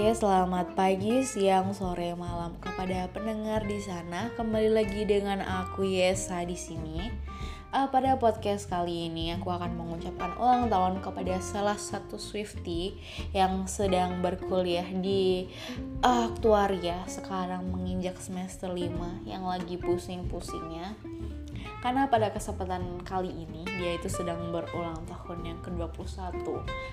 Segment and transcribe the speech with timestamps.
[0.00, 4.32] Oke, selamat pagi, siang, sore, malam kepada pendengar di sana.
[4.32, 7.12] Kembali lagi dengan aku Yesa di sini.
[7.68, 12.96] Uh, pada podcast kali ini aku akan mengucapkan ulang tahun kepada salah satu Swifty
[13.36, 15.52] yang sedang berkuliah di
[16.00, 20.96] uh, aktuaria sekarang menginjak semester 5 yang lagi pusing-pusingnya
[21.80, 26.44] karena pada kesempatan kali ini dia itu sedang berulang tahun yang ke-21.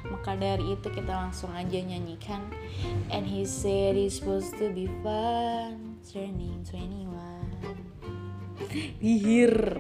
[0.08, 2.40] Maka dari itu kita langsung aja nyanyikan.
[3.12, 6.00] And he said it's supposed to be fun.
[6.08, 7.12] Turning 21
[9.04, 9.76] Dihir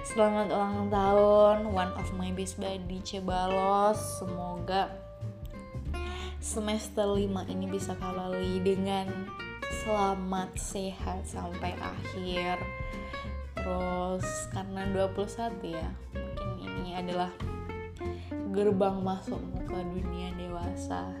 [0.00, 1.68] Selamat ulang tahun.
[1.68, 4.88] One of my best buddy Cebalos Semoga
[6.42, 9.06] semester 5 ini bisa kembali dengan
[9.86, 12.58] selamat sehat sampai akhir
[13.62, 17.30] terus karena 21 ya mungkin ini adalah
[18.50, 21.14] gerbang masukmu ke dunia dewasa.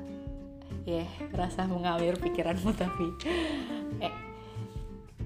[0.82, 3.14] Ya yeah, rasa mengalir pikiranmu tapi
[4.02, 4.10] eh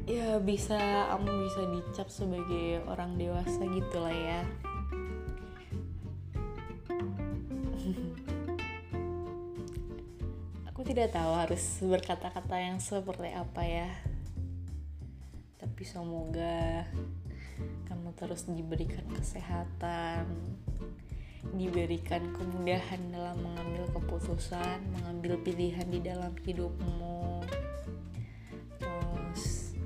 [0.05, 0.77] ya bisa
[1.17, 4.45] kamu bisa dicap sebagai orang dewasa gitu lah ya.
[10.69, 13.89] Aku tidak tahu harus berkata-kata yang seperti apa ya
[15.77, 16.89] tapi semoga
[17.85, 20.25] kamu terus diberikan kesehatan
[21.53, 27.45] diberikan kemudahan dalam mengambil keputusan mengambil pilihan di dalam hidupmu.
[28.81, 29.77] Terus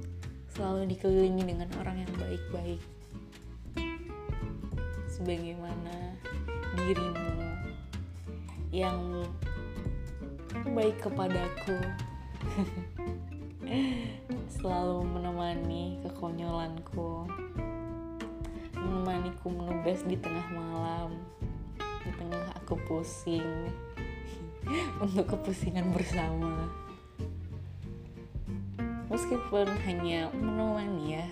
[0.55, 2.83] selalu dikelilingi dengan orang yang baik-baik.
[5.11, 6.15] Sebagaimana
[6.87, 7.35] dirimu
[8.71, 9.27] yang
[10.71, 11.83] baik kepadaku
[14.51, 17.31] selalu menemani kekonyolanku.
[18.75, 21.15] Menemaniku menugas di tengah malam.
[21.79, 23.71] Di tengah aku pusing.
[25.05, 26.67] Untuk kepusingan bersama.
[29.07, 31.29] Meskipun hanya menemani ya.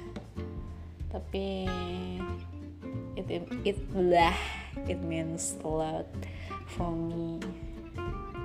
[1.11, 1.67] Tapi
[3.19, 3.27] it
[3.67, 4.35] it lah
[4.87, 6.11] it means a lot
[6.71, 7.43] for me.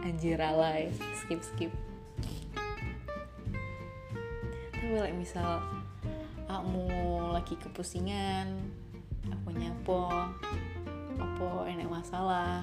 [0.02, 0.90] Anjir alay.
[1.24, 1.74] Skip skip
[4.94, 5.58] tapi like misal
[6.46, 6.86] kamu
[7.34, 8.62] lagi kepusingan
[9.26, 10.06] aku nyapo
[11.18, 12.62] apa enak masalah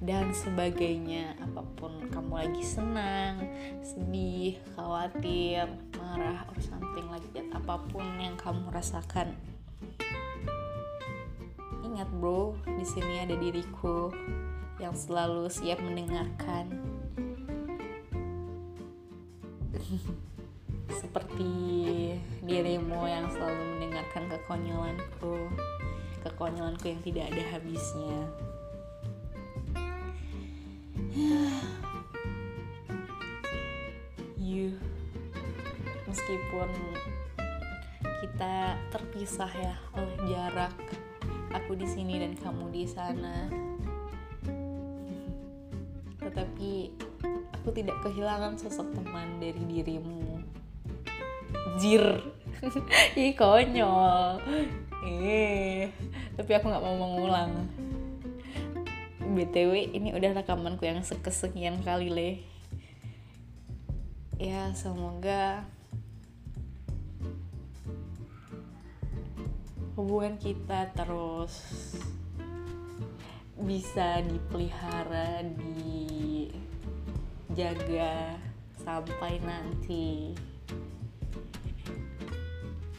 [0.00, 1.36] dan sebagainya.
[1.44, 3.52] Apa pun kamu lagi senang
[3.84, 5.68] sedih khawatir
[6.00, 9.36] marah or something like apa pun yang kamu rasakan.
[11.84, 14.08] Ingat bro di sini ada diriku
[14.80, 16.80] yang selalu siap mendengarkan
[21.16, 22.12] seperti
[22.44, 25.48] dirimu yang selalu mendengarkan kekonyolanku
[26.20, 28.20] kekonyolanku yang tidak ada habisnya.
[34.36, 34.76] You
[36.04, 36.68] meskipun
[38.20, 40.76] kita terpisah ya oleh jarak
[41.56, 43.48] aku di sini dan kamu di sana.
[46.20, 46.92] Tetapi
[47.56, 50.35] aku tidak kehilangan sosok teman dari dirimu
[51.80, 52.04] jir
[53.20, 54.40] ih konyol.
[55.06, 55.92] Eh
[56.36, 57.68] tapi aku nggak mau mengulang.
[59.26, 62.30] Btw ini udah rekamanku yang sekesekian kali le.
[64.36, 65.64] Ya semoga
[69.96, 71.64] hubungan kita terus
[73.56, 75.40] bisa dipelihara
[77.48, 78.36] dijaga
[78.76, 80.36] sampai nanti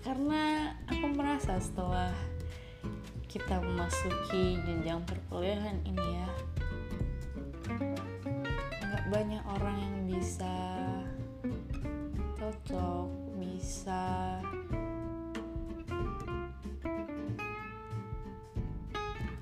[0.07, 2.15] karena aku merasa setelah
[3.27, 6.29] kita memasuki jenjang perkuliahan ini ya
[8.87, 10.55] nggak banyak orang yang bisa
[12.39, 14.39] cocok bisa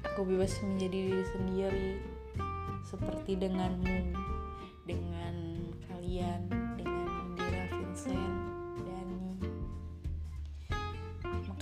[0.02, 1.92] aku bebas menjadi diri sendiri
[2.82, 4.18] seperti denganmu
[4.90, 6.55] dengan kalian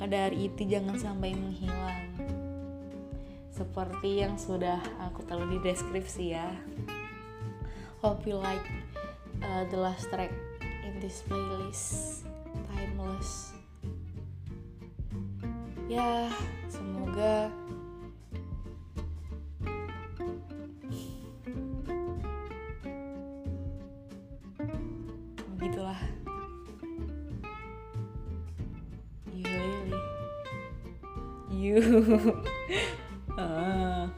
[0.04, 2.12] maka dari itu jangan sampai menghilang.
[3.56, 6.52] Seperti yang sudah aku taruh di deskripsi ya.
[8.04, 8.68] Hope you like
[9.40, 12.28] uh, the last track in this playlist.
[12.76, 13.56] Timeless.
[15.88, 16.28] Ya
[16.68, 17.48] semoga
[25.56, 26.23] begitulah
[31.64, 31.80] you.
[33.34, 34.14] Ah.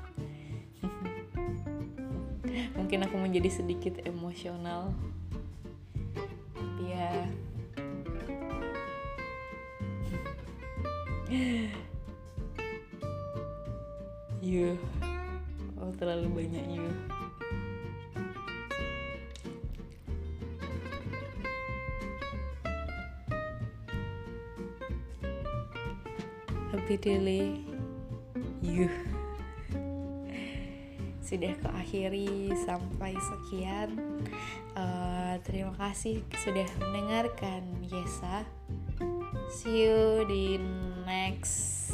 [2.75, 4.91] Mungkin aku menjadi sedikit emosional.
[6.51, 7.31] Tapi ya.
[14.43, 14.75] Yuh
[15.79, 16.75] Oh terlalu banyak
[26.75, 27.63] yuh Repeatedly
[28.59, 28.95] Yuh
[31.23, 33.95] Sudah keakhiri sampai sekian
[34.75, 38.43] uh, Terima kasih sudah mendengarkan Yesa
[39.55, 40.57] See you di
[41.05, 41.85] next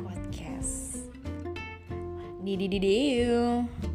[0.00, 1.04] podcast.
[2.40, 3.87] Di di di di.